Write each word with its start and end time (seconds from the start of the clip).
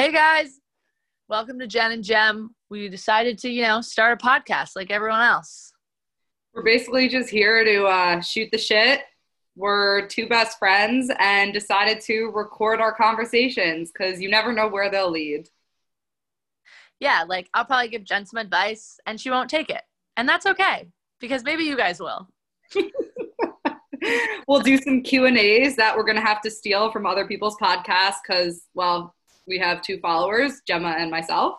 Hey 0.00 0.12
guys, 0.12 0.58
welcome 1.28 1.58
to 1.58 1.66
Jen 1.66 1.92
and 1.92 2.02
Gem. 2.02 2.54
We 2.70 2.88
decided 2.88 3.36
to, 3.40 3.50
you 3.50 3.60
know, 3.60 3.82
start 3.82 4.18
a 4.18 4.26
podcast 4.26 4.70
like 4.74 4.90
everyone 4.90 5.20
else. 5.20 5.74
We're 6.54 6.62
basically 6.62 7.06
just 7.06 7.28
here 7.28 7.62
to 7.62 7.84
uh, 7.84 8.20
shoot 8.22 8.48
the 8.50 8.56
shit. 8.56 9.00
We're 9.56 10.06
two 10.06 10.26
best 10.26 10.58
friends 10.58 11.10
and 11.18 11.52
decided 11.52 12.00
to 12.04 12.32
record 12.34 12.80
our 12.80 12.94
conversations 12.94 13.92
because 13.92 14.22
you 14.22 14.30
never 14.30 14.54
know 14.54 14.68
where 14.68 14.90
they'll 14.90 15.10
lead. 15.10 15.50
Yeah, 16.98 17.26
like 17.28 17.50
I'll 17.52 17.66
probably 17.66 17.88
give 17.88 18.04
Jen 18.04 18.24
some 18.24 18.40
advice 18.40 18.98
and 19.04 19.20
she 19.20 19.28
won't 19.28 19.50
take 19.50 19.68
it. 19.68 19.82
And 20.16 20.26
that's 20.26 20.46
okay 20.46 20.88
because 21.20 21.44
maybe 21.44 21.64
you 21.64 21.76
guys 21.76 22.00
will. 22.00 22.26
we'll 24.48 24.62
do 24.62 24.78
some 24.78 25.02
Q&As 25.02 25.76
that 25.76 25.94
we're 25.94 26.04
going 26.04 26.16
to 26.16 26.26
have 26.26 26.40
to 26.40 26.50
steal 26.50 26.90
from 26.90 27.04
other 27.04 27.26
people's 27.26 27.58
podcasts 27.58 28.24
cuz 28.26 28.62
well, 28.72 29.14
we 29.50 29.58
have 29.58 29.82
two 29.82 29.98
followers, 29.98 30.62
Gemma 30.64 30.94
and 30.96 31.10
myself. 31.10 31.56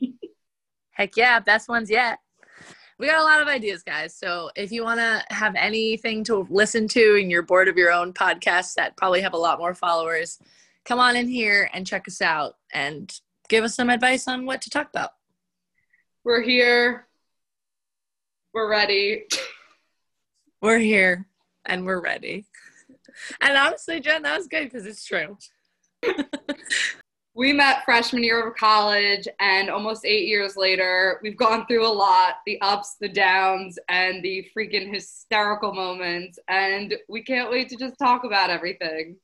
Heck 0.92 1.14
yeah, 1.16 1.38
best 1.40 1.68
ones 1.68 1.90
yet. 1.90 2.18
We 2.98 3.06
got 3.06 3.20
a 3.20 3.22
lot 3.22 3.42
of 3.42 3.48
ideas, 3.48 3.82
guys. 3.82 4.16
So 4.16 4.50
if 4.56 4.72
you 4.72 4.82
want 4.82 4.98
to 5.00 5.22
have 5.28 5.54
anything 5.54 6.24
to 6.24 6.46
listen 6.48 6.88
to 6.88 7.18
and 7.20 7.30
you're 7.30 7.42
bored 7.42 7.68
of 7.68 7.76
your 7.76 7.92
own 7.92 8.14
podcasts 8.14 8.74
that 8.74 8.96
probably 8.96 9.20
have 9.20 9.34
a 9.34 9.38
lot 9.38 9.58
more 9.58 9.74
followers, 9.74 10.38
come 10.86 10.98
on 10.98 11.16
in 11.16 11.28
here 11.28 11.68
and 11.74 11.86
check 11.86 12.08
us 12.08 12.22
out 12.22 12.54
and 12.72 13.12
give 13.48 13.62
us 13.62 13.74
some 13.74 13.90
advice 13.90 14.26
on 14.26 14.46
what 14.46 14.62
to 14.62 14.70
talk 14.70 14.88
about. 14.88 15.10
We're 16.24 16.40
here. 16.40 17.06
We're 18.54 18.70
ready. 18.70 19.24
We're 20.62 20.78
here 20.78 21.26
and 21.66 21.84
we're 21.84 22.00
ready. 22.00 22.46
And 23.42 23.58
honestly, 23.58 24.00
Jen, 24.00 24.22
that 24.22 24.38
was 24.38 24.46
good 24.46 24.64
because 24.64 24.86
it's 24.86 25.04
true. 25.04 25.36
we 27.34 27.52
met 27.52 27.84
freshman 27.84 28.22
year 28.22 28.46
of 28.46 28.54
college 28.54 29.26
and 29.40 29.68
almost 29.68 30.04
eight 30.04 30.28
years 30.28 30.56
later 30.56 31.18
we've 31.22 31.36
gone 31.36 31.66
through 31.66 31.86
a 31.86 31.88
lot 31.88 32.36
the 32.46 32.60
ups 32.60 32.96
the 33.00 33.08
downs 33.08 33.76
and 33.88 34.22
the 34.22 34.48
freaking 34.56 34.92
hysterical 34.92 35.74
moments 35.74 36.38
and 36.48 36.94
we 37.08 37.22
can't 37.22 37.50
wait 37.50 37.68
to 37.68 37.76
just 37.76 37.98
talk 37.98 38.24
about 38.24 38.50
everything. 38.50 39.16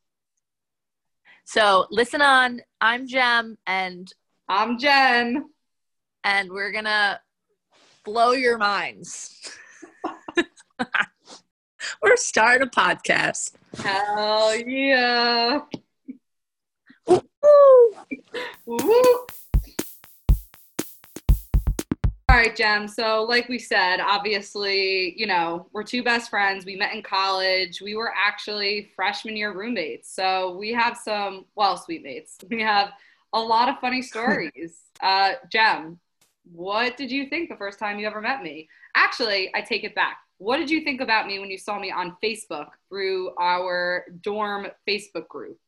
So 1.44 1.86
listen 1.90 2.20
on. 2.20 2.60
I'm 2.80 3.06
Gem 3.06 3.58
and 3.66 4.12
i'm 4.48 4.78
jen. 4.78 5.48
and 6.24 6.50
we're 6.50 6.72
gonna 6.72 7.20
blow 8.04 8.32
your 8.32 8.58
minds. 8.58 9.56
We're 12.02 12.16
starting 12.16 12.66
a 12.66 12.70
podcast. 12.70 13.52
Hell 13.78 14.56
yeah 14.56 15.60
all 22.30 22.36
right, 22.36 22.54
Gem. 22.54 22.86
So, 22.86 23.24
like 23.28 23.48
we 23.48 23.58
said, 23.58 23.98
obviously, 24.00 25.14
you 25.18 25.26
know, 25.26 25.66
we're 25.72 25.82
two 25.82 26.02
best 26.02 26.30
friends. 26.30 26.64
We 26.64 26.76
met 26.76 26.94
in 26.94 27.02
college. 27.02 27.80
We 27.80 27.96
were 27.96 28.12
actually 28.16 28.90
freshman 28.94 29.36
year 29.36 29.52
roommates. 29.52 30.14
So, 30.14 30.56
we 30.56 30.72
have 30.72 30.96
some, 30.96 31.46
well, 31.56 31.76
sweet 31.76 32.02
mates. 32.02 32.38
We 32.48 32.62
have 32.62 32.90
a 33.32 33.40
lot 33.40 33.68
of 33.68 33.78
funny 33.80 34.02
stories. 34.02 34.78
uh, 35.00 35.32
Gem, 35.50 35.98
what 36.52 36.96
did 36.96 37.10
you 37.10 37.26
think 37.26 37.48
the 37.48 37.56
first 37.56 37.78
time 37.78 37.98
you 37.98 38.06
ever 38.06 38.20
met 38.20 38.42
me? 38.42 38.68
Actually, 38.94 39.50
I 39.54 39.60
take 39.60 39.84
it 39.84 39.94
back. 39.94 40.18
What 40.38 40.56
did 40.56 40.70
you 40.70 40.82
think 40.82 41.00
about 41.00 41.26
me 41.26 41.38
when 41.38 41.50
you 41.50 41.58
saw 41.58 41.78
me 41.78 41.90
on 41.90 42.16
Facebook 42.22 42.68
through 42.88 43.34
our 43.38 44.06
dorm 44.22 44.68
Facebook 44.88 45.28
group? 45.28 45.58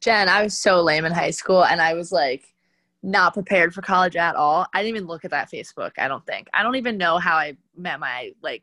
Jen, 0.00 0.28
I 0.28 0.42
was 0.42 0.56
so 0.56 0.82
lame 0.82 1.04
in 1.04 1.12
high 1.12 1.30
school 1.30 1.64
and 1.64 1.80
I 1.80 1.94
was 1.94 2.12
like 2.12 2.54
not 3.02 3.34
prepared 3.34 3.74
for 3.74 3.82
college 3.82 4.16
at 4.16 4.36
all. 4.36 4.66
I 4.74 4.82
didn't 4.82 4.96
even 4.96 5.08
look 5.08 5.24
at 5.24 5.30
that 5.30 5.50
Facebook, 5.50 5.92
I 5.98 6.08
don't 6.08 6.24
think. 6.26 6.48
I 6.52 6.62
don't 6.62 6.76
even 6.76 6.98
know 6.98 7.18
how 7.18 7.36
I 7.36 7.56
met 7.76 8.00
my 8.00 8.32
like 8.42 8.62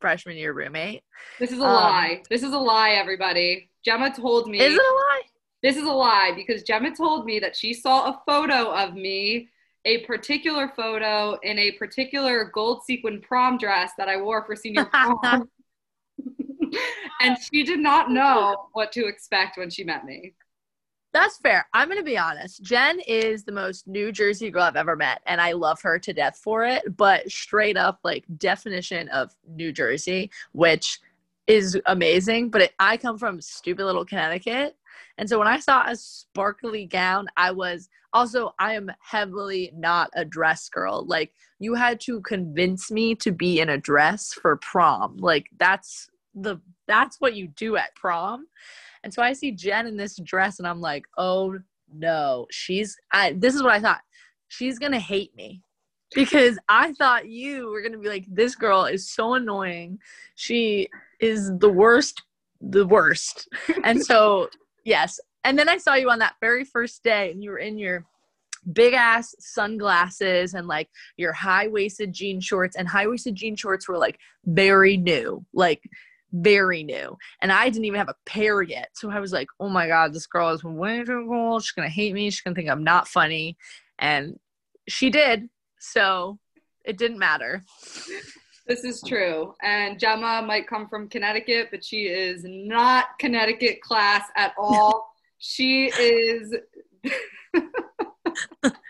freshman 0.00 0.36
year 0.36 0.52
roommate. 0.52 1.02
This 1.38 1.52
is 1.52 1.58
a 1.58 1.64
um, 1.64 1.74
lie. 1.74 2.22
This 2.28 2.42
is 2.42 2.52
a 2.52 2.58
lie, 2.58 2.90
everybody. 2.90 3.68
Gemma 3.84 4.14
told 4.14 4.48
me 4.48 4.60
Is 4.60 4.74
it 4.74 4.80
a 4.80 4.94
lie? 4.94 5.22
This 5.62 5.76
is 5.76 5.84
a 5.84 5.92
lie 5.92 6.32
because 6.34 6.62
Gemma 6.62 6.94
told 6.94 7.26
me 7.26 7.38
that 7.38 7.54
she 7.54 7.74
saw 7.74 8.08
a 8.08 8.22
photo 8.26 8.72
of 8.72 8.94
me, 8.94 9.48
a 9.84 9.98
particular 10.04 10.72
photo 10.74 11.38
in 11.42 11.58
a 11.58 11.72
particular 11.72 12.50
gold 12.52 12.82
sequin 12.84 13.20
prom 13.20 13.58
dress 13.58 13.92
that 13.98 14.08
I 14.08 14.20
wore 14.20 14.44
for 14.44 14.56
senior 14.56 14.84
prom. 14.92 15.48
and 17.20 17.36
she 17.52 17.62
did 17.62 17.80
not 17.80 18.10
know 18.10 18.68
what 18.72 18.92
to 18.92 19.06
expect 19.06 19.58
when 19.58 19.70
she 19.70 19.84
met 19.84 20.04
me. 20.04 20.34
That's 21.12 21.38
fair. 21.38 21.66
I'm 21.74 21.88
going 21.88 21.98
to 21.98 22.04
be 22.04 22.18
honest. 22.18 22.62
Jen 22.62 23.00
is 23.00 23.42
the 23.42 23.52
most 23.52 23.88
New 23.88 24.12
Jersey 24.12 24.48
girl 24.50 24.62
I've 24.62 24.76
ever 24.76 24.94
met, 24.94 25.20
and 25.26 25.40
I 25.40 25.52
love 25.52 25.82
her 25.82 25.98
to 25.98 26.12
death 26.12 26.38
for 26.38 26.64
it. 26.64 26.96
But 26.96 27.30
straight 27.30 27.76
up, 27.76 27.98
like, 28.04 28.24
definition 28.38 29.08
of 29.08 29.34
New 29.48 29.72
Jersey, 29.72 30.30
which 30.52 31.00
is 31.48 31.76
amazing. 31.86 32.50
But 32.50 32.62
it, 32.62 32.74
I 32.78 32.96
come 32.96 33.18
from 33.18 33.40
stupid 33.40 33.84
little 33.84 34.04
Connecticut. 34.04 34.76
And 35.18 35.28
so 35.28 35.38
when 35.38 35.48
I 35.48 35.58
saw 35.58 35.84
a 35.84 35.96
sparkly 35.96 36.86
gown, 36.86 37.26
I 37.36 37.50
was 37.50 37.88
also, 38.12 38.54
I 38.60 38.74
am 38.74 38.90
heavily 39.00 39.72
not 39.74 40.10
a 40.14 40.24
dress 40.24 40.68
girl. 40.68 41.04
Like, 41.06 41.32
you 41.58 41.74
had 41.74 42.00
to 42.02 42.20
convince 42.20 42.90
me 42.90 43.16
to 43.16 43.32
be 43.32 43.60
in 43.60 43.68
a 43.68 43.78
dress 43.78 44.32
for 44.32 44.56
prom. 44.56 45.16
Like, 45.16 45.50
that's 45.58 46.08
the 46.34 46.60
that's 46.86 47.20
what 47.20 47.34
you 47.34 47.48
do 47.48 47.76
at 47.76 47.94
prom 47.94 48.46
and 49.02 49.12
so 49.12 49.22
I 49.22 49.32
see 49.32 49.52
Jen 49.52 49.86
in 49.86 49.96
this 49.96 50.16
dress 50.22 50.58
and 50.58 50.68
I'm 50.68 50.80
like, 50.80 51.04
oh 51.16 51.58
no, 51.92 52.46
she's, 52.50 52.96
I, 53.12 53.32
this 53.32 53.54
is 53.54 53.62
what 53.62 53.72
I 53.72 53.80
thought. 53.80 54.00
She's 54.48 54.78
going 54.78 54.92
to 54.92 54.98
hate 54.98 55.34
me 55.36 55.62
because 56.14 56.58
I 56.68 56.92
thought 56.94 57.28
you 57.28 57.70
were 57.70 57.82
going 57.82 57.92
to 57.92 57.98
be 57.98 58.08
like, 58.08 58.26
this 58.28 58.54
girl 58.54 58.84
is 58.84 59.10
so 59.10 59.34
annoying. 59.34 59.98
She 60.34 60.88
is 61.20 61.50
the 61.58 61.68
worst, 61.68 62.22
the 62.60 62.86
worst. 62.86 63.48
and 63.84 64.04
so, 64.04 64.48
yes. 64.84 65.20
And 65.44 65.58
then 65.58 65.68
I 65.68 65.78
saw 65.78 65.94
you 65.94 66.10
on 66.10 66.18
that 66.18 66.34
very 66.40 66.64
first 66.64 67.02
day 67.02 67.30
and 67.30 67.42
you 67.42 67.50
were 67.50 67.58
in 67.58 67.78
your 67.78 68.04
big 68.74 68.92
ass 68.92 69.34
sunglasses 69.38 70.52
and 70.52 70.68
like 70.68 70.88
your 71.16 71.32
high 71.32 71.66
waisted 71.68 72.12
jean 72.12 72.40
shorts 72.40 72.76
and 72.76 72.86
high 72.86 73.06
waisted 73.06 73.34
jean 73.34 73.56
shorts 73.56 73.88
were 73.88 73.96
like 73.96 74.18
very 74.44 74.98
new. 74.98 75.44
Like 75.54 75.80
very 76.32 76.82
new. 76.82 77.16
And 77.42 77.52
I 77.52 77.68
didn't 77.68 77.84
even 77.84 77.98
have 77.98 78.08
a 78.08 78.16
pair 78.26 78.62
yet. 78.62 78.90
So 78.94 79.10
I 79.10 79.20
was 79.20 79.32
like, 79.32 79.48
oh 79.58 79.68
my 79.68 79.86
God, 79.86 80.12
this 80.12 80.26
girl 80.26 80.50
is 80.50 80.64
way 80.64 81.04
too 81.04 81.26
cool. 81.28 81.60
She's 81.60 81.72
going 81.72 81.88
to 81.88 81.94
hate 81.94 82.14
me. 82.14 82.30
She's 82.30 82.40
going 82.40 82.54
to 82.54 82.58
think 82.60 82.70
I'm 82.70 82.84
not 82.84 83.08
funny. 83.08 83.56
And 83.98 84.38
she 84.88 85.10
did. 85.10 85.48
So 85.78 86.38
it 86.84 86.98
didn't 86.98 87.18
matter. 87.18 87.64
This 88.66 88.84
is 88.84 89.02
true. 89.06 89.54
And 89.62 89.98
Gemma 89.98 90.42
might 90.46 90.68
come 90.68 90.88
from 90.88 91.08
Connecticut, 91.08 91.68
but 91.70 91.84
she 91.84 92.02
is 92.02 92.44
not 92.44 93.18
Connecticut 93.18 93.80
class 93.80 94.26
at 94.36 94.52
all. 94.58 95.10
she 95.38 95.86
is 95.86 96.54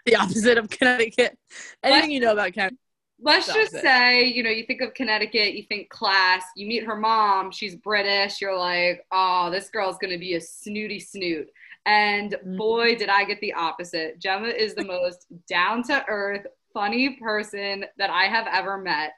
the 0.05 0.17
opposite 0.17 0.59
of 0.59 0.69
Connecticut. 0.69 1.39
Anything 1.83 2.11
you 2.11 2.21
know 2.21 2.33
about 2.33 2.53
Connecticut 2.53 2.79
let's 3.23 3.53
just 3.53 3.73
say, 3.73 4.25
you 4.25 4.43
know, 4.43 4.51
you 4.51 4.65
think 4.65 4.81
of 4.81 4.95
Connecticut, 4.95 5.55
you 5.55 5.65
think 5.65 5.89
class, 5.91 6.45
you 6.57 6.67
meet 6.67 6.85
her 6.85 6.97
mom, 6.97 7.51
she's 7.51 7.77
British, 7.77 8.41
you're 8.41 8.57
like, 8.57 9.05
oh, 9.13 9.51
this 9.51 9.69
girl's 9.69 9.99
gonna 9.99 10.19
be 10.19 10.35
a 10.35 10.41
snooty 10.41 11.01
snoot. 11.01 11.49
And 11.87 12.33
mm-hmm. 12.33 12.57
boy, 12.57 12.97
did 12.97 13.09
I 13.09 13.25
get 13.25 13.41
the 13.41 13.53
opposite. 13.55 14.19
Gemma 14.19 14.49
is 14.49 14.75
the 14.75 14.85
most 14.85 15.27
down 15.49 15.83
to 15.85 16.05
earth, 16.09 16.47
funny 16.73 17.19
person 17.21 17.85
that 17.99 18.11
I 18.11 18.25
have 18.25 18.47
ever 18.47 18.79
met. 18.79 19.13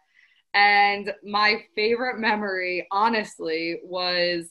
And 0.55 1.13
my 1.25 1.63
favorite 1.75 2.19
memory, 2.19 2.87
honestly, 2.91 3.81
was 3.85 4.51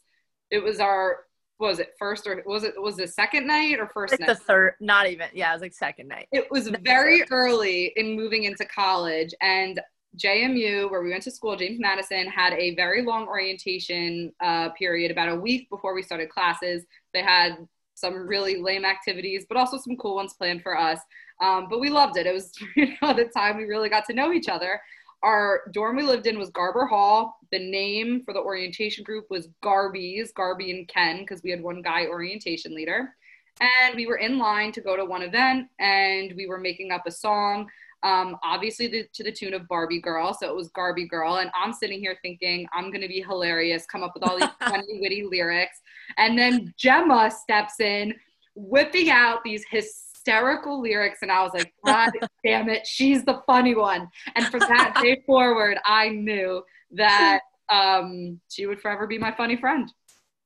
it 0.49 0.63
was 0.63 0.79
our 0.79 1.19
was 1.61 1.79
it 1.79 1.93
first 1.97 2.27
or 2.27 2.43
was 2.45 2.63
it 2.63 2.73
was 2.81 2.99
it 2.99 3.13
second 3.13 3.47
night 3.47 3.79
or 3.79 3.87
first 3.87 4.11
like 4.11 4.19
night? 4.19 4.27
The 4.27 4.35
third, 4.35 4.73
not 4.79 5.07
even. 5.07 5.27
Yeah, 5.33 5.51
it 5.51 5.53
was 5.53 5.61
like 5.61 5.73
second 5.73 6.07
night. 6.07 6.27
It 6.31 6.49
was 6.51 6.69
very 6.83 7.23
early 7.31 7.93
in 7.95 8.15
moving 8.15 8.43
into 8.43 8.65
college, 8.65 9.33
and 9.41 9.79
JMU, 10.17 10.91
where 10.91 11.01
we 11.01 11.11
went 11.11 11.23
to 11.23 11.31
school, 11.31 11.55
James 11.55 11.79
Madison, 11.79 12.27
had 12.27 12.53
a 12.53 12.75
very 12.75 13.03
long 13.03 13.27
orientation 13.27 14.33
uh, 14.43 14.69
period, 14.69 15.11
about 15.11 15.29
a 15.29 15.35
week 15.35 15.69
before 15.69 15.93
we 15.93 16.03
started 16.03 16.29
classes. 16.29 16.83
They 17.13 17.21
had 17.21 17.55
some 17.95 18.27
really 18.27 18.57
lame 18.61 18.83
activities, 18.83 19.45
but 19.47 19.57
also 19.57 19.77
some 19.77 19.95
cool 19.95 20.15
ones 20.15 20.33
planned 20.33 20.63
for 20.63 20.77
us. 20.77 20.99
Um, 21.41 21.67
but 21.69 21.79
we 21.79 21.89
loved 21.89 22.17
it. 22.17 22.25
It 22.25 22.33
was 22.33 22.51
you 22.75 22.93
know 23.01 23.13
the 23.13 23.25
time 23.25 23.57
we 23.57 23.63
really 23.63 23.89
got 23.89 24.05
to 24.05 24.13
know 24.13 24.33
each 24.33 24.49
other 24.49 24.81
our 25.23 25.61
dorm 25.71 25.97
we 25.97 26.03
lived 26.03 26.27
in 26.27 26.39
was 26.39 26.49
Garber 26.49 26.85
Hall. 26.85 27.37
The 27.51 27.59
name 27.59 28.23
for 28.25 28.33
the 28.33 28.39
orientation 28.39 29.03
group 29.03 29.27
was 29.29 29.49
Garbies, 29.63 30.33
Garby 30.33 30.71
and 30.71 30.87
Ken, 30.87 31.19
because 31.19 31.41
we 31.43 31.51
had 31.51 31.61
one 31.61 31.81
guy 31.81 32.07
orientation 32.07 32.73
leader. 32.73 33.15
And 33.59 33.95
we 33.95 34.07
were 34.07 34.17
in 34.17 34.39
line 34.39 34.71
to 34.71 34.81
go 34.81 34.95
to 34.95 35.05
one 35.05 35.21
event 35.21 35.67
and 35.79 36.33
we 36.35 36.47
were 36.47 36.57
making 36.57 36.91
up 36.91 37.03
a 37.05 37.11
song, 37.11 37.69
um, 38.01 38.37
obviously 38.43 38.87
the, 38.87 39.05
to 39.13 39.23
the 39.23 39.31
tune 39.31 39.53
of 39.53 39.67
Barbie 39.67 40.01
Girl. 40.01 40.33
So 40.33 40.49
it 40.49 40.55
was 40.55 40.69
Garby 40.69 41.07
Girl. 41.07 41.35
And 41.35 41.51
I'm 41.53 41.73
sitting 41.73 41.99
here 41.99 42.17
thinking, 42.23 42.65
I'm 42.73 42.89
going 42.89 43.01
to 43.01 43.07
be 43.07 43.21
hilarious, 43.21 43.85
come 43.85 44.01
up 44.01 44.13
with 44.15 44.23
all 44.23 44.39
these 44.39 44.49
funny, 44.61 44.99
witty 44.99 45.27
lyrics. 45.29 45.81
And 46.17 46.37
then 46.37 46.73
Gemma 46.77 47.29
steps 47.29 47.79
in 47.79 48.15
whipping 48.55 49.11
out 49.11 49.43
these 49.43 49.63
hysterical 49.69 50.10
lyrics. 50.25 51.19
And 51.21 51.31
I 51.31 51.43
was 51.43 51.51
like, 51.53 51.73
God 51.85 52.11
damn 52.43 52.69
it, 52.69 52.85
she's 52.85 53.23
the 53.23 53.41
funny 53.45 53.75
one. 53.75 54.09
And 54.35 54.45
from 54.47 54.59
that 54.61 54.99
day 55.01 55.21
forward, 55.25 55.77
I 55.85 56.09
knew 56.09 56.63
that 56.91 57.41
um, 57.69 58.39
she 58.49 58.65
would 58.65 58.81
forever 58.81 59.07
be 59.07 59.17
my 59.17 59.31
funny 59.31 59.57
friend. 59.57 59.91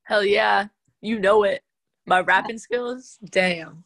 Hell 0.03 0.23
yeah. 0.23 0.67
You 1.01 1.19
know 1.19 1.43
it. 1.43 1.61
My 2.05 2.21
rapping 2.21 2.59
skills, 2.59 3.17
damn. 3.31 3.83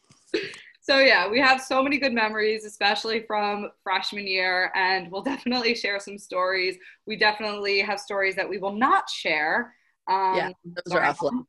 So 0.81 0.97
yeah, 0.97 1.29
we 1.29 1.39
have 1.39 1.61
so 1.61 1.83
many 1.83 1.99
good 1.99 2.13
memories, 2.13 2.65
especially 2.65 3.23
from 3.27 3.69
freshman 3.83 4.25
year, 4.25 4.71
and 4.75 5.11
we'll 5.11 5.21
definitely 5.33 5.75
share 5.75 5.99
some 5.99 6.17
stories. 6.17 6.77
We 7.05 7.15
definitely 7.15 7.79
have 7.81 7.99
stories 7.99 8.35
that 8.35 8.49
we 8.49 8.57
will 8.57 8.73
not 8.73 9.09
share. 9.09 9.75
Um, 10.09 10.35
yeah, 10.35 10.49
those 10.63 10.95
are 10.95 11.03
off 11.03 11.21
limits. 11.21 11.47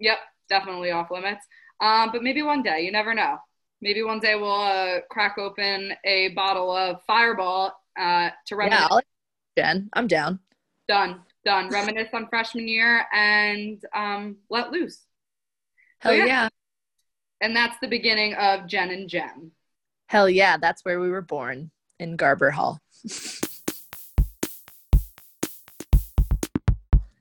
Yep, 0.00 0.18
definitely 0.48 0.90
off 0.90 1.10
limits. 1.10 1.46
Um, 1.80 2.10
but 2.12 2.22
maybe 2.22 2.42
one 2.42 2.62
day, 2.62 2.80
you 2.80 2.90
never 2.90 3.14
know. 3.14 3.38
Maybe 3.84 4.02
one 4.02 4.18
day 4.18 4.34
we'll 4.34 4.50
uh, 4.50 5.00
crack 5.10 5.36
open 5.36 5.92
a 6.04 6.28
bottle 6.28 6.74
of 6.74 7.02
Fireball 7.06 7.70
uh, 8.00 8.30
to 8.46 8.56
reminisce. 8.56 8.88
Yeah, 8.90 9.62
Jen, 9.62 9.90
I'm 9.92 10.06
down. 10.06 10.38
Done, 10.88 11.20
done. 11.44 11.68
reminisce 11.70 12.08
on 12.14 12.26
freshman 12.28 12.66
year 12.66 13.04
and 13.12 13.84
um, 13.94 14.36
let 14.48 14.72
loose. 14.72 15.02
Hell 15.98 16.12
so, 16.12 16.16
yeah. 16.16 16.24
yeah. 16.24 16.48
And 17.42 17.54
that's 17.54 17.76
the 17.82 17.86
beginning 17.86 18.32
of 18.36 18.66
Jen 18.66 18.88
and 18.88 19.06
Gem. 19.06 19.52
Hell 20.06 20.30
yeah, 20.30 20.56
that's 20.56 20.82
where 20.86 20.98
we 20.98 21.10
were 21.10 21.20
born 21.20 21.70
in 21.98 22.16
Garber 22.16 22.52
Hall. 22.52 22.80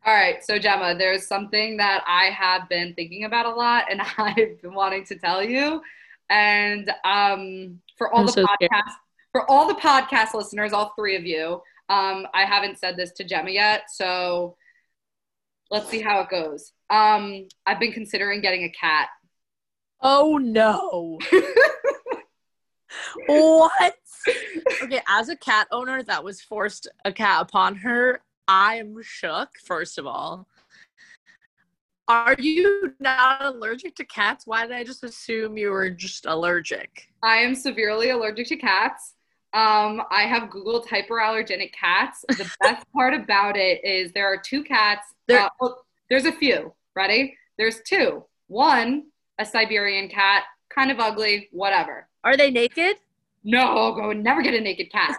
All 0.05 0.13
right, 0.13 0.41
so 0.45 0.57
Gemma, 0.57 0.95
there's 0.97 1.27
something 1.27 1.75
that 1.75 2.05
I 2.07 2.27
have 2.27 2.69
been 2.69 2.93
thinking 2.93 3.25
about 3.25 3.47
a 3.47 3.51
lot 3.51 3.91
and 3.91 4.01
I've 4.17 4.61
been 4.61 4.73
wanting 4.73 5.05
to 5.07 5.17
tell 5.17 5.43
you. 5.43 5.81
And 6.29 6.89
um, 7.03 7.79
for 7.97 8.11
all 8.13 8.21
I'm 8.21 8.25
the 8.27 8.31
so 8.31 8.43
podcast, 8.43 8.67
scared. 8.67 8.83
for 9.31 9.49
all 9.49 9.67
the 9.67 9.75
podcast 9.75 10.33
listeners, 10.33 10.73
all 10.73 10.93
three 10.97 11.15
of 11.15 11.25
you, 11.25 11.61
um, 11.89 12.25
I 12.33 12.45
haven't 12.45 12.79
said 12.79 12.97
this 12.97 13.11
to 13.13 13.23
Gemma 13.23 13.51
yet, 13.51 13.83
so 13.91 14.55
let's 15.69 15.89
see 15.89 16.01
how 16.01 16.21
it 16.21 16.29
goes. 16.29 16.71
Um, 16.89 17.47
I've 17.65 17.79
been 17.79 17.91
considering 17.91 18.41
getting 18.41 18.63
a 18.63 18.69
cat. 18.69 19.09
Oh 20.01 20.37
no. 20.37 21.19
what? 23.27 23.95
Okay, 24.83 25.01
as 25.09 25.27
a 25.27 25.35
cat 25.35 25.67
owner 25.71 26.01
that 26.03 26.23
was 26.23 26.39
forced 26.39 26.87
a 27.03 27.11
cat 27.11 27.41
upon 27.41 27.75
her, 27.75 28.21
I'm 28.47 29.01
shook, 29.01 29.49
first 29.65 29.97
of 29.97 30.07
all. 30.07 30.47
Are 32.07 32.35
you 32.37 32.93
not 32.99 33.41
allergic 33.45 33.95
to 33.95 34.05
cats? 34.05 34.45
Why 34.45 34.67
did 34.67 34.75
I 34.75 34.83
just 34.83 35.03
assume 35.03 35.57
you 35.57 35.71
were 35.71 35.89
just 35.89 36.25
allergic? 36.25 37.07
I 37.21 37.37
am 37.37 37.55
severely 37.55 38.09
allergic 38.09 38.47
to 38.47 38.57
cats. 38.57 39.13
Um, 39.53 40.01
I 40.11 40.23
have 40.23 40.49
Googled 40.49 40.85
hyperallergenic 40.87 41.71
cats. 41.73 42.25
The 42.27 42.51
best 42.61 42.85
part 42.91 43.13
about 43.13 43.55
it 43.55 43.83
is 43.85 44.11
there 44.11 44.27
are 44.27 44.37
two 44.37 44.63
cats. 44.63 45.13
There, 45.27 45.39
uh, 45.39 45.49
well, 45.61 45.85
there's 46.09 46.25
a 46.25 46.31
few. 46.31 46.73
Ready? 46.95 47.37
There's 47.57 47.81
two. 47.87 48.25
One, 48.47 49.05
a 49.39 49.45
Siberian 49.45 50.09
cat, 50.09 50.43
kind 50.69 50.91
of 50.91 50.99
ugly, 50.99 51.49
whatever. 51.51 52.07
Are 52.23 52.35
they 52.35 52.51
naked? 52.51 52.97
No, 53.43 53.93
go 53.93 54.09
and 54.09 54.23
never 54.23 54.41
get 54.41 54.53
a 54.53 54.61
naked 54.61 54.91
cat. 54.91 55.17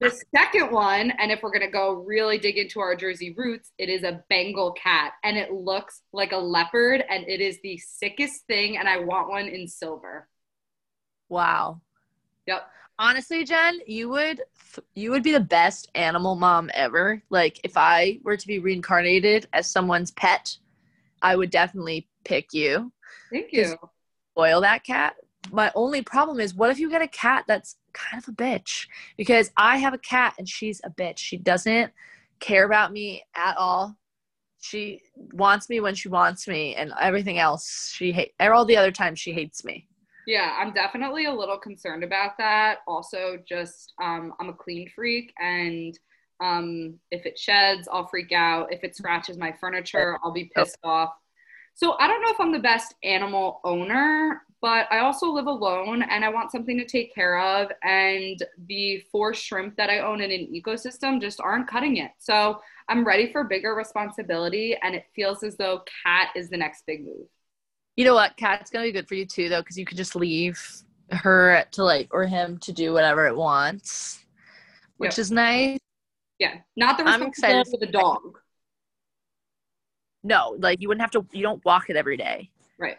The 0.00 0.22
second 0.34 0.70
one, 0.70 1.10
and 1.18 1.30
if 1.30 1.42
we're 1.42 1.52
gonna 1.52 1.70
go 1.70 1.92
really 1.94 2.38
dig 2.38 2.58
into 2.58 2.80
our 2.80 2.94
Jersey 2.94 3.34
roots, 3.36 3.72
it 3.78 3.88
is 3.88 4.02
a 4.02 4.22
Bengal 4.28 4.72
cat, 4.72 5.12
and 5.24 5.36
it 5.36 5.52
looks 5.52 6.02
like 6.12 6.32
a 6.32 6.36
leopard, 6.36 7.04
and 7.08 7.28
it 7.28 7.40
is 7.40 7.58
the 7.62 7.78
sickest 7.78 8.46
thing. 8.46 8.78
And 8.78 8.88
I 8.88 8.98
want 8.98 9.28
one 9.28 9.48
in 9.48 9.66
silver. 9.66 10.28
Wow. 11.28 11.80
Yep. 12.46 12.68
Honestly, 12.98 13.44
Jen, 13.44 13.80
you 13.86 14.08
would 14.10 14.42
you 14.94 15.10
would 15.10 15.22
be 15.22 15.32
the 15.32 15.40
best 15.40 15.90
animal 15.94 16.36
mom 16.36 16.70
ever. 16.74 17.22
Like 17.30 17.58
if 17.64 17.76
I 17.76 18.20
were 18.22 18.36
to 18.36 18.46
be 18.46 18.58
reincarnated 18.58 19.48
as 19.52 19.68
someone's 19.68 20.10
pet, 20.12 20.56
I 21.20 21.36
would 21.36 21.50
definitely 21.50 22.08
pick 22.24 22.52
you. 22.52 22.92
Thank 23.32 23.52
you. 23.52 23.76
Spoil 24.32 24.60
that 24.60 24.84
cat. 24.84 25.16
My 25.50 25.72
only 25.74 26.02
problem 26.02 26.40
is 26.40 26.54
what 26.54 26.70
if 26.70 26.78
you 26.78 26.88
get 26.88 27.02
a 27.02 27.08
cat 27.08 27.44
that's 27.46 27.76
kind 27.92 28.22
of 28.22 28.28
a 28.28 28.32
bitch 28.32 28.86
because 29.16 29.50
I 29.56 29.78
have 29.78 29.94
a 29.94 29.98
cat 29.98 30.34
and 30.38 30.48
she's 30.48 30.80
a 30.84 30.90
bitch. 30.90 31.18
She 31.18 31.36
doesn't 31.36 31.92
care 32.40 32.64
about 32.64 32.92
me 32.92 33.24
at 33.34 33.56
all. 33.56 33.96
She 34.60 35.00
wants 35.32 35.68
me 35.68 35.80
when 35.80 35.94
she 35.96 36.08
wants 36.08 36.46
me, 36.46 36.76
and 36.76 36.92
everything 37.00 37.38
else 37.38 37.90
she 37.92 38.12
hate. 38.12 38.32
All 38.40 38.64
the 38.64 38.76
other 38.76 38.92
times 38.92 39.18
she 39.18 39.32
hates 39.32 39.64
me. 39.64 39.88
Yeah, 40.26 40.56
I'm 40.56 40.72
definitely 40.72 41.24
a 41.24 41.34
little 41.34 41.58
concerned 41.58 42.04
about 42.04 42.38
that. 42.38 42.78
Also, 42.86 43.38
just 43.46 43.92
um, 44.00 44.34
I'm 44.38 44.50
a 44.50 44.52
clean 44.52 44.88
freak, 44.94 45.32
and 45.40 45.98
um, 46.40 46.94
if 47.10 47.26
it 47.26 47.38
sheds, 47.38 47.88
I'll 47.90 48.06
freak 48.06 48.30
out. 48.30 48.72
If 48.72 48.84
it 48.84 48.94
scratches 48.96 49.36
my 49.36 49.52
furniture, 49.60 50.18
I'll 50.22 50.32
be 50.32 50.50
pissed 50.54 50.78
off. 50.84 51.10
So 51.74 51.96
I 51.98 52.06
don't 52.06 52.22
know 52.22 52.30
if 52.30 52.40
I'm 52.40 52.52
the 52.52 52.60
best 52.60 52.94
animal 53.02 53.60
owner, 53.64 54.42
but 54.62 54.86
I 54.92 55.00
also 55.00 55.26
live 55.26 55.46
alone 55.46 56.02
and 56.02 56.24
I 56.24 56.28
want 56.28 56.52
something 56.52 56.78
to 56.78 56.86
take 56.86 57.12
care 57.12 57.38
of. 57.40 57.70
And 57.82 58.40
the 58.68 59.04
four 59.10 59.34
shrimp 59.34 59.76
that 59.76 59.90
I 59.90 59.98
own 59.98 60.20
in 60.20 60.30
an 60.30 60.48
ecosystem 60.54 61.20
just 61.20 61.40
aren't 61.40 61.68
cutting 61.68 61.96
it. 61.96 62.12
So 62.18 62.60
I'm 62.88 63.04
ready 63.04 63.32
for 63.32 63.42
bigger 63.42 63.74
responsibility. 63.74 64.76
And 64.80 64.94
it 64.94 65.04
feels 65.16 65.42
as 65.42 65.56
though 65.56 65.82
cat 66.04 66.28
is 66.36 66.48
the 66.48 66.56
next 66.56 66.86
big 66.86 67.04
move. 67.04 67.26
You 67.96 68.04
know 68.04 68.14
what? 68.14 68.36
Cat's 68.36 68.70
going 68.70 68.84
to 68.84 68.88
be 68.88 68.92
good 68.92 69.08
for 69.08 69.16
you 69.16 69.26
too, 69.26 69.48
though, 69.48 69.60
because 69.60 69.76
you 69.76 69.84
can 69.84 69.96
just 69.96 70.14
leave 70.14 70.64
her 71.10 71.64
to 71.72 71.82
like, 71.82 72.08
or 72.14 72.24
him 72.24 72.56
to 72.58 72.72
do 72.72 72.92
whatever 72.92 73.26
it 73.26 73.36
wants, 73.36 74.24
which 74.96 75.12
yep. 75.12 75.18
is 75.18 75.32
nice. 75.32 75.78
Yeah. 76.38 76.58
Not 76.76 76.98
the 76.98 77.04
responsibility 77.04 77.70
for 77.70 77.78
the 77.78 77.92
dog. 77.92 78.38
No, 80.22 80.56
like 80.60 80.80
you 80.80 80.86
wouldn't 80.86 81.02
have 81.02 81.10
to, 81.10 81.26
you 81.36 81.42
don't 81.42 81.64
walk 81.64 81.90
it 81.90 81.96
every 81.96 82.16
day. 82.16 82.48
Right. 82.78 82.98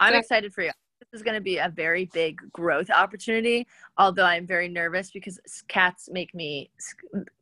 I'm 0.00 0.14
excited 0.14 0.52
for 0.52 0.62
you. 0.62 0.70
This 1.00 1.20
is 1.20 1.22
going 1.22 1.34
to 1.34 1.40
be 1.40 1.58
a 1.58 1.68
very 1.68 2.06
big 2.12 2.40
growth 2.52 2.90
opportunity. 2.90 3.66
Although 3.98 4.24
I'm 4.24 4.46
very 4.46 4.68
nervous 4.68 5.10
because 5.10 5.38
cats 5.68 6.08
make 6.10 6.34
me 6.34 6.70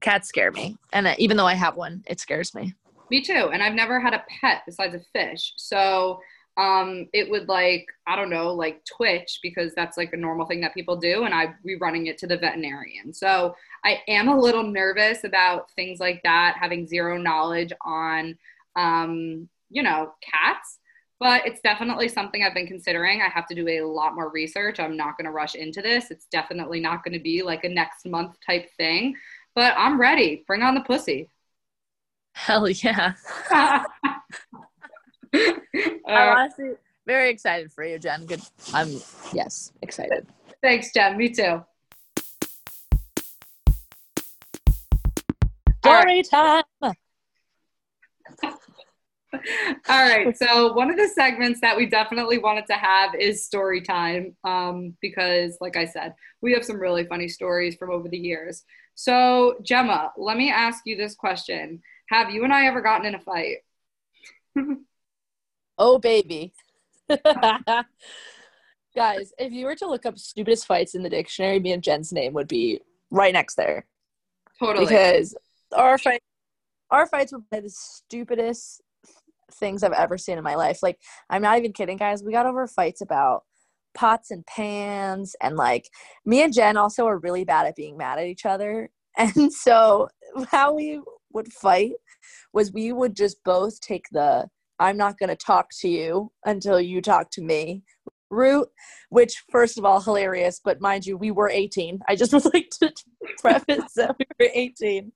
cats 0.00 0.28
scare 0.28 0.52
me, 0.52 0.76
and 0.92 1.14
even 1.18 1.36
though 1.36 1.46
I 1.46 1.54
have 1.54 1.76
one, 1.76 2.02
it 2.06 2.20
scares 2.20 2.54
me. 2.54 2.74
Me 3.10 3.22
too. 3.22 3.50
And 3.52 3.62
I've 3.62 3.74
never 3.74 4.00
had 4.00 4.14
a 4.14 4.24
pet 4.40 4.62
besides 4.66 4.94
a 4.94 5.00
fish, 5.12 5.54
so 5.56 6.20
um, 6.56 7.08
it 7.12 7.30
would 7.30 7.48
like 7.48 7.86
I 8.06 8.16
don't 8.16 8.30
know, 8.30 8.52
like 8.52 8.84
twitch 8.84 9.38
because 9.42 9.74
that's 9.74 9.96
like 9.96 10.12
a 10.12 10.16
normal 10.16 10.46
thing 10.46 10.60
that 10.62 10.74
people 10.74 10.96
do, 10.96 11.24
and 11.24 11.32
I'd 11.32 11.54
be 11.64 11.76
running 11.76 12.06
it 12.06 12.18
to 12.18 12.26
the 12.26 12.36
veterinarian. 12.36 13.12
So 13.12 13.54
I 13.84 14.02
am 14.08 14.28
a 14.28 14.38
little 14.38 14.64
nervous 14.64 15.24
about 15.24 15.70
things 15.72 16.00
like 16.00 16.20
that, 16.24 16.56
having 16.60 16.86
zero 16.86 17.16
knowledge 17.16 17.72
on, 17.84 18.36
um, 18.76 19.48
you 19.70 19.82
know, 19.82 20.12
cats 20.20 20.78
but 21.20 21.46
it's 21.46 21.60
definitely 21.60 22.08
something 22.08 22.42
I've 22.42 22.54
been 22.54 22.66
considering. 22.66 23.22
I 23.22 23.28
have 23.28 23.46
to 23.48 23.54
do 23.54 23.66
a 23.68 23.82
lot 23.82 24.14
more 24.14 24.30
research. 24.30 24.80
I'm 24.80 24.96
not 24.96 25.16
going 25.16 25.26
to 25.26 25.32
rush 25.32 25.54
into 25.54 25.82
this. 25.82 26.10
It's 26.10 26.26
definitely 26.26 26.80
not 26.80 27.04
going 27.04 27.14
to 27.14 27.20
be 27.20 27.42
like 27.42 27.64
a 27.64 27.68
next 27.68 28.06
month 28.06 28.36
type 28.46 28.70
thing, 28.76 29.14
but 29.54 29.74
I'm 29.76 30.00
ready. 30.00 30.44
Bring 30.46 30.62
on 30.62 30.74
the 30.74 30.82
pussy. 30.82 31.30
Hell 32.32 32.68
yeah. 32.68 33.14
I'm 33.50 33.84
uh, 36.06 36.34
honestly 36.36 36.70
very 37.08 37.30
excited 37.30 37.72
for 37.72 37.82
you, 37.84 37.98
Jen. 37.98 38.26
Good. 38.26 38.42
I'm, 38.74 39.00
yes, 39.32 39.72
excited. 39.82 40.26
Thanks, 40.62 40.92
Jen. 40.92 41.16
Me 41.16 41.30
too. 41.30 41.64
Story 45.82 46.22
time. 46.22 46.64
All 49.34 49.40
right. 49.88 50.36
So 50.36 50.72
one 50.72 50.90
of 50.90 50.96
the 50.96 51.08
segments 51.08 51.60
that 51.60 51.76
we 51.76 51.86
definitely 51.86 52.38
wanted 52.38 52.66
to 52.66 52.74
have 52.74 53.14
is 53.14 53.44
story 53.44 53.82
time, 53.82 54.36
um, 54.44 54.96
because, 55.00 55.58
like 55.60 55.76
I 55.76 55.84
said, 55.84 56.14
we 56.40 56.52
have 56.54 56.64
some 56.64 56.80
really 56.80 57.04
funny 57.04 57.28
stories 57.28 57.76
from 57.76 57.90
over 57.90 58.08
the 58.08 58.18
years. 58.18 58.64
So 58.94 59.56
Gemma, 59.62 60.12
let 60.16 60.36
me 60.36 60.50
ask 60.50 60.82
you 60.86 60.96
this 60.96 61.14
question: 61.14 61.82
Have 62.08 62.30
you 62.30 62.44
and 62.44 62.52
I 62.52 62.66
ever 62.66 62.80
gotten 62.80 63.06
in 63.06 63.14
a 63.14 63.20
fight? 63.20 63.58
oh, 65.78 65.98
baby. 65.98 66.52
Guys, 68.94 69.32
if 69.38 69.52
you 69.52 69.66
were 69.66 69.76
to 69.76 69.88
look 69.88 70.06
up 70.06 70.18
stupidest 70.18 70.66
fights 70.66 70.94
in 70.94 71.02
the 71.02 71.10
dictionary, 71.10 71.60
me 71.60 71.72
and 71.72 71.82
Jen's 71.82 72.12
name 72.12 72.32
would 72.32 72.48
be 72.48 72.80
right 73.10 73.32
next 73.32 73.54
there. 73.54 73.86
Totally. 74.58 74.86
Because 74.86 75.36
our 75.76 75.98
fight, 75.98 76.22
our 76.90 77.06
fights 77.06 77.32
were 77.32 77.40
by 77.50 77.60
the 77.60 77.70
stupidest 77.70 78.82
things 79.52 79.82
I've 79.82 79.92
ever 79.92 80.18
seen 80.18 80.38
in 80.38 80.44
my 80.44 80.54
life. 80.54 80.80
Like, 80.82 80.98
I'm 81.30 81.42
not 81.42 81.58
even 81.58 81.72
kidding, 81.72 81.96
guys. 81.96 82.22
We 82.22 82.32
got 82.32 82.46
over 82.46 82.66
fights 82.66 83.00
about 83.00 83.42
pots 83.94 84.30
and 84.30 84.46
pans, 84.46 85.34
and 85.42 85.56
like, 85.56 85.88
me 86.24 86.42
and 86.42 86.52
Jen 86.52 86.76
also 86.76 87.06
are 87.06 87.18
really 87.18 87.44
bad 87.44 87.66
at 87.66 87.76
being 87.76 87.96
mad 87.96 88.18
at 88.18 88.26
each 88.26 88.46
other. 88.46 88.90
And 89.20 89.52
so, 89.52 90.06
how 90.48 90.74
we 90.74 91.00
would 91.32 91.52
fight 91.52 91.94
was 92.52 92.72
we 92.72 92.92
would 92.92 93.16
just 93.16 93.42
both 93.42 93.80
take 93.80 94.04
the 94.12 94.48
I'm 94.78 94.96
not 94.96 95.18
going 95.18 95.28
to 95.28 95.36
talk 95.36 95.70
to 95.80 95.88
you 95.88 96.30
until 96.44 96.80
you 96.80 97.02
talk 97.02 97.30
to 97.32 97.42
me 97.42 97.82
route, 98.30 98.68
which, 99.10 99.42
first 99.50 99.78
of 99.78 99.84
all, 99.84 100.00
hilarious. 100.00 100.60
But 100.62 100.80
mind 100.80 101.06
you, 101.06 101.16
we 101.16 101.30
were 101.30 101.48
18. 101.48 102.00
I 102.08 102.16
just 102.16 102.32
would 102.32 102.44
like 102.52 102.70
to 102.80 102.92
preface 103.38 103.94
that 103.96 104.16
we 104.18 104.26
were 104.38 104.50
18. 104.52 105.12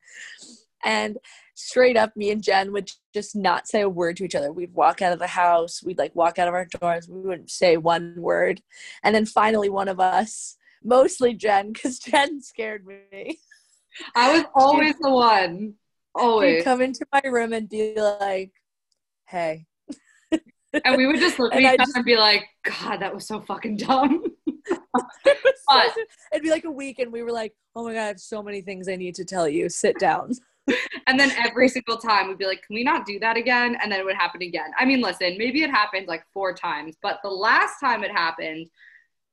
And 0.84 1.18
straight 1.54 1.96
up, 1.96 2.16
me 2.16 2.30
and 2.30 2.42
Jen 2.42 2.72
would 2.72 2.90
just 3.14 3.36
not 3.36 3.68
say 3.68 3.82
a 3.82 3.88
word 3.88 4.16
to 4.16 4.24
each 4.24 4.34
other. 4.34 4.52
We'd 4.52 4.74
walk 4.74 5.02
out 5.02 5.12
of 5.12 5.18
the 5.18 5.26
house, 5.26 5.82
we'd 5.82 5.98
like 5.98 6.14
walk 6.14 6.38
out 6.38 6.48
of 6.48 6.54
our 6.54 6.66
doors, 6.66 7.08
we 7.08 7.20
wouldn't 7.20 7.50
say 7.50 7.76
one 7.76 8.14
word. 8.18 8.62
And 9.02 9.14
then 9.14 9.26
finally, 9.26 9.68
one 9.68 9.88
of 9.88 10.00
us, 10.00 10.56
mostly 10.82 11.34
Jen, 11.34 11.72
because 11.72 11.98
Jen 12.00 12.42
scared 12.42 12.86
me. 12.86 13.38
I 14.14 14.32
was 14.32 14.44
always 14.54 14.94
the 14.98 15.10
one. 15.10 15.74
Always. 16.14 16.58
She'd 16.58 16.64
come 16.64 16.80
into 16.82 17.06
my 17.12 17.22
room 17.24 17.52
and 17.52 17.68
be 17.68 17.94
like, 17.96 18.52
hey. 19.26 19.66
and 20.84 20.96
we 20.96 21.06
would 21.06 21.18
just 21.18 21.38
look 21.38 21.54
at 21.54 21.60
each 21.60 21.80
other 21.80 21.92
and 21.96 22.04
be 22.04 22.16
like, 22.16 22.44
God, 22.64 22.98
that 22.98 23.14
was 23.14 23.26
so 23.26 23.40
fucking 23.40 23.76
dumb. 23.76 24.24
but, 24.94 25.96
it'd 26.32 26.42
be 26.42 26.50
like 26.50 26.64
a 26.64 26.70
week, 26.70 26.98
and 26.98 27.12
we 27.12 27.22
were 27.22 27.32
like, 27.32 27.54
oh 27.74 27.84
my 27.84 27.92
God, 27.92 28.00
I 28.00 28.06
have 28.06 28.20
so 28.20 28.42
many 28.42 28.60
things 28.60 28.88
I 28.88 28.96
need 28.96 29.14
to 29.16 29.24
tell 29.24 29.48
you. 29.48 29.68
Sit 29.68 29.98
down. 29.98 30.32
And 31.06 31.18
then 31.18 31.32
every 31.44 31.68
single 31.68 31.96
time 31.96 32.28
we'd 32.28 32.38
be 32.38 32.46
like, 32.46 32.62
can 32.66 32.74
we 32.74 32.84
not 32.84 33.04
do 33.04 33.18
that 33.18 33.36
again? 33.36 33.76
And 33.82 33.90
then 33.90 34.00
it 34.00 34.04
would 34.04 34.16
happen 34.16 34.42
again. 34.42 34.70
I 34.78 34.84
mean, 34.84 35.00
listen, 35.00 35.36
maybe 35.38 35.62
it 35.62 35.70
happened 35.70 36.06
like 36.06 36.24
four 36.32 36.54
times, 36.54 36.96
but 37.02 37.18
the 37.22 37.30
last 37.30 37.80
time 37.80 38.04
it 38.04 38.12
happened, 38.12 38.68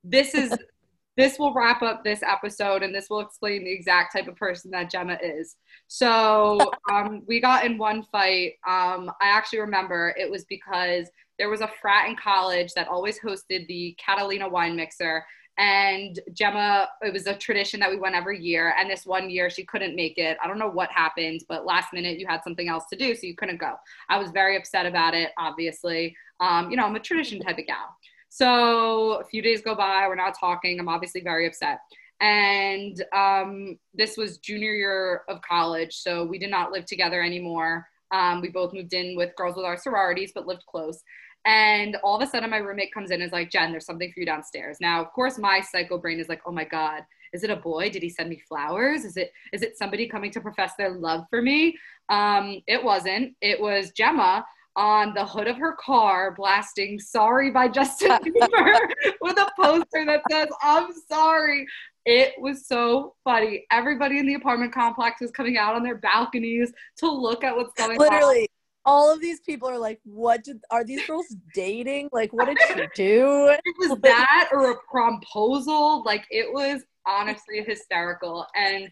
this 0.02 0.34
is 0.34 0.56
this 1.16 1.38
will 1.38 1.52
wrap 1.52 1.82
up 1.82 2.02
this 2.02 2.22
episode 2.22 2.82
and 2.82 2.94
this 2.94 3.10
will 3.10 3.20
explain 3.20 3.64
the 3.64 3.70
exact 3.70 4.14
type 4.16 4.26
of 4.26 4.36
person 4.36 4.70
that 4.70 4.90
Gemma 4.90 5.18
is. 5.22 5.56
So 5.86 6.58
um, 6.90 7.22
we 7.26 7.40
got 7.40 7.64
in 7.64 7.76
one 7.76 8.04
fight. 8.04 8.54
Um, 8.66 9.10
I 9.20 9.28
actually 9.28 9.60
remember 9.60 10.14
it 10.16 10.30
was 10.30 10.44
because 10.44 11.10
there 11.38 11.50
was 11.50 11.60
a 11.60 11.70
frat 11.80 12.08
in 12.08 12.16
college 12.16 12.72
that 12.74 12.88
always 12.88 13.18
hosted 13.18 13.66
the 13.66 13.96
Catalina 13.98 14.48
wine 14.48 14.76
mixer. 14.76 15.24
And 15.60 16.18
Gemma, 16.32 16.88
it 17.02 17.12
was 17.12 17.26
a 17.26 17.34
tradition 17.34 17.80
that 17.80 17.90
we 17.90 17.98
went 17.98 18.14
every 18.14 18.40
year. 18.42 18.74
And 18.78 18.88
this 18.88 19.04
one 19.04 19.28
year 19.28 19.50
she 19.50 19.62
couldn't 19.62 19.94
make 19.94 20.16
it. 20.16 20.38
I 20.42 20.46
don't 20.46 20.58
know 20.58 20.70
what 20.70 20.90
happened, 20.90 21.44
but 21.50 21.66
last 21.66 21.92
minute 21.92 22.18
you 22.18 22.26
had 22.26 22.42
something 22.42 22.70
else 22.70 22.84
to 22.88 22.96
do, 22.96 23.14
so 23.14 23.26
you 23.26 23.36
couldn't 23.36 23.60
go. 23.60 23.74
I 24.08 24.18
was 24.18 24.30
very 24.30 24.56
upset 24.56 24.86
about 24.86 25.12
it, 25.12 25.32
obviously. 25.36 26.16
Um, 26.40 26.70
you 26.70 26.78
know, 26.78 26.86
I'm 26.86 26.96
a 26.96 27.00
tradition 27.00 27.40
type 27.40 27.58
of 27.58 27.66
gal. 27.66 27.94
So 28.30 29.20
a 29.20 29.24
few 29.24 29.42
days 29.42 29.60
go 29.60 29.74
by, 29.74 30.06
we're 30.08 30.14
not 30.14 30.34
talking. 30.38 30.80
I'm 30.80 30.88
obviously 30.88 31.20
very 31.20 31.46
upset. 31.46 31.80
And 32.22 33.04
um, 33.14 33.78
this 33.92 34.16
was 34.16 34.38
junior 34.38 34.72
year 34.72 35.24
of 35.28 35.42
college, 35.42 35.94
so 35.94 36.24
we 36.24 36.38
did 36.38 36.50
not 36.50 36.72
live 36.72 36.86
together 36.86 37.22
anymore. 37.22 37.86
Um, 38.12 38.40
we 38.40 38.48
both 38.48 38.72
moved 38.72 38.94
in 38.94 39.14
with 39.14 39.36
girls 39.36 39.56
with 39.56 39.66
our 39.66 39.76
sororities, 39.76 40.32
but 40.34 40.46
lived 40.46 40.64
close. 40.66 41.02
And 41.46 41.96
all 42.04 42.16
of 42.16 42.22
a 42.22 42.30
sudden, 42.30 42.50
my 42.50 42.58
roommate 42.58 42.92
comes 42.92 43.10
in 43.10 43.22
and 43.22 43.24
is 43.24 43.32
like, 43.32 43.50
Jen, 43.50 43.70
there's 43.70 43.86
something 43.86 44.12
for 44.12 44.20
you 44.20 44.26
downstairs. 44.26 44.76
Now, 44.80 45.00
of 45.00 45.10
course, 45.12 45.38
my 45.38 45.60
psycho 45.60 45.98
brain 45.98 46.20
is 46.20 46.28
like, 46.28 46.42
oh 46.44 46.52
my 46.52 46.64
God, 46.64 47.02
is 47.32 47.44
it 47.44 47.50
a 47.50 47.56
boy? 47.56 47.90
Did 47.90 48.02
he 48.02 48.10
send 48.10 48.28
me 48.28 48.40
flowers? 48.48 49.04
Is 49.04 49.16
it 49.16 49.32
is 49.52 49.62
it 49.62 49.78
somebody 49.78 50.08
coming 50.08 50.30
to 50.32 50.40
profess 50.40 50.72
their 50.76 50.90
love 50.90 51.24
for 51.30 51.40
me? 51.40 51.76
Um, 52.08 52.60
it 52.66 52.82
wasn't. 52.82 53.34
It 53.40 53.60
was 53.60 53.92
Gemma 53.92 54.44
on 54.76 55.12
the 55.14 55.24
hood 55.24 55.48
of 55.48 55.56
her 55.56 55.76
car 55.84 56.32
blasting 56.36 56.98
sorry 56.98 57.50
by 57.50 57.66
justin 57.66 58.10
bieber 58.24 58.78
with 59.20 59.36
a 59.36 59.50
poster 59.60 60.06
that 60.06 60.22
says 60.30 60.46
i'm 60.62 60.88
sorry 61.08 61.66
it 62.06 62.32
was 62.38 62.66
so 62.66 63.14
funny 63.24 63.66
everybody 63.72 64.18
in 64.18 64.26
the 64.26 64.34
apartment 64.34 64.72
complex 64.72 65.20
was 65.20 65.32
coming 65.32 65.58
out 65.58 65.74
on 65.74 65.82
their 65.82 65.98
balconies 65.98 66.72
to 66.96 67.10
look 67.10 67.42
at 67.42 67.54
what's 67.54 67.74
going 67.74 67.98
literally, 67.98 68.14
on 68.14 68.20
literally 68.20 68.50
all 68.84 69.12
of 69.12 69.20
these 69.20 69.40
people 69.40 69.68
are 69.68 69.78
like 69.78 70.00
what 70.04 70.42
did 70.42 70.58
are 70.70 70.84
these 70.84 71.06
girls 71.06 71.26
dating 71.54 72.08
like 72.12 72.32
what 72.32 72.46
did 72.46 72.58
she 72.68 72.74
do 72.94 73.48
it 73.48 73.60
was 73.78 73.98
that 74.00 74.48
or 74.52 74.72
a 74.72 74.76
promposal 74.92 76.04
like 76.04 76.24
it 76.30 76.50
was 76.52 76.82
honestly 77.06 77.62
hysterical 77.62 78.46
and 78.56 78.90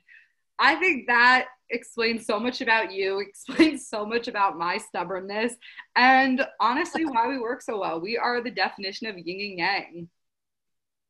i 0.59 0.75
think 0.75 1.07
that 1.07 1.47
explains 1.71 2.26
so 2.26 2.38
much 2.38 2.61
about 2.61 2.92
you, 2.92 3.21
explains 3.28 3.88
so 3.88 4.04
much 4.04 4.28
about 4.28 4.59
my 4.59 4.78
stubbornness, 4.78 5.54
and 5.97 6.47
honestly, 6.61 7.04
why 7.04 7.28
we 7.28 7.38
work 7.38 7.62
so 7.62 7.78
well. 7.78 8.00
We 8.00 8.16
are 8.16 8.42
the 8.42 8.50
definition 8.50 9.07
of 9.07 9.18
yin 9.18 9.50
and 9.50 9.59
yang. 9.59 10.09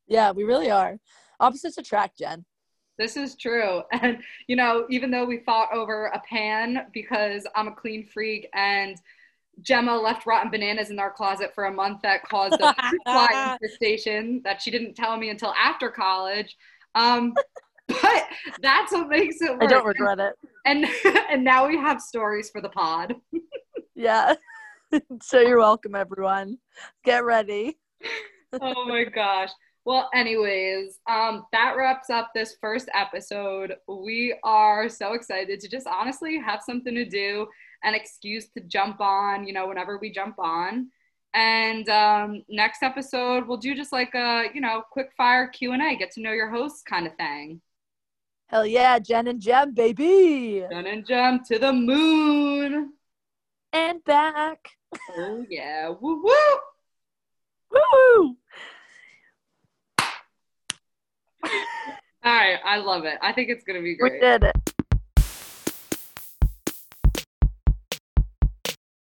Yeah, 0.06 0.32
we 0.32 0.44
really 0.44 0.70
are. 0.70 0.98
Opposites 1.40 1.78
attract, 1.78 2.18
Jen. 2.18 2.44
This 2.98 3.16
is 3.16 3.36
true. 3.36 3.82
And, 3.92 4.18
you 4.46 4.56
know, 4.56 4.86
even 4.90 5.10
though 5.10 5.24
we 5.24 5.38
fought 5.38 5.72
over 5.72 6.06
a 6.06 6.20
pan 6.28 6.86
because 6.92 7.46
I'm 7.54 7.68
a 7.68 7.74
clean 7.74 8.04
freak 8.04 8.48
and 8.54 9.00
Gemma 9.62 9.96
left 9.96 10.26
rotten 10.26 10.50
bananas 10.50 10.90
in 10.90 10.98
our 10.98 11.10
closet 11.10 11.52
for 11.54 11.64
a 11.64 11.72
month 11.72 12.02
that 12.02 12.22
caused 12.24 12.60
a 12.60 12.74
fly 13.04 13.56
infestation 13.60 14.40
that 14.44 14.62
she 14.62 14.70
didn't 14.70 14.94
tell 14.94 15.16
me 15.16 15.30
until 15.30 15.52
after 15.54 15.90
college. 15.90 16.56
Um, 16.94 17.34
but 17.88 18.24
that's 18.62 18.92
what 18.92 19.08
makes 19.08 19.40
it 19.40 19.50
work. 19.50 19.62
I 19.62 19.66
don't 19.66 19.86
regret 19.86 20.20
it. 20.20 20.34
And 20.64 20.86
and 21.30 21.42
now 21.42 21.66
we 21.66 21.76
have 21.76 22.00
stories 22.00 22.50
for 22.50 22.60
the 22.60 22.68
pod. 22.68 23.16
yeah. 23.94 24.34
so 25.22 25.40
you're 25.40 25.58
welcome 25.58 25.94
everyone. 25.94 26.58
Get 27.04 27.24
ready. 27.24 27.78
oh 28.60 28.86
my 28.86 29.04
gosh. 29.04 29.50
Well, 29.88 30.10
anyways, 30.12 31.00
um, 31.08 31.46
that 31.52 31.74
wraps 31.74 32.10
up 32.10 32.32
this 32.34 32.58
first 32.60 32.90
episode. 32.92 33.74
We 33.88 34.38
are 34.44 34.86
so 34.86 35.14
excited 35.14 35.60
to 35.60 35.68
just 35.70 35.86
honestly 35.86 36.36
have 36.36 36.60
something 36.60 36.94
to 36.94 37.06
do, 37.06 37.46
an 37.82 37.94
excuse 37.94 38.50
to 38.50 38.60
jump 38.60 39.00
on, 39.00 39.46
you 39.46 39.54
know, 39.54 39.66
whenever 39.66 39.96
we 39.96 40.12
jump 40.12 40.38
on. 40.38 40.88
And 41.32 41.88
um, 41.88 42.42
next 42.50 42.82
episode, 42.82 43.48
we'll 43.48 43.56
do 43.56 43.74
just 43.74 43.90
like 43.90 44.14
a, 44.14 44.50
you 44.52 44.60
know, 44.60 44.82
quick 44.90 45.08
fire 45.16 45.48
Q 45.48 45.72
and 45.72 45.80
A, 45.80 45.96
get 45.96 46.10
to 46.12 46.20
know 46.20 46.32
your 46.32 46.50
hosts 46.50 46.82
kind 46.82 47.06
of 47.06 47.14
thing. 47.14 47.62
Hell 48.48 48.66
yeah, 48.66 48.98
Jen 48.98 49.26
and 49.26 49.40
Gem, 49.40 49.72
baby. 49.72 50.66
Jen 50.70 50.86
and 50.86 51.06
Gem 51.06 51.40
to 51.46 51.58
the 51.58 51.72
moon. 51.72 52.92
And 53.72 54.04
back. 54.04 54.68
Oh 55.16 55.46
yeah. 55.48 55.88
Woo 55.88 56.22
woo. 56.22 56.58
Woo. 57.70 58.36
All 61.44 62.34
right, 62.34 62.58
I 62.64 62.78
love 62.78 63.04
it. 63.04 63.18
I 63.22 63.32
think 63.32 63.48
it's 63.48 63.64
gonna 63.64 63.82
be 63.82 63.96
great. 63.96 64.14
We 64.14 64.20
did 64.20 64.44
it. 64.44 64.67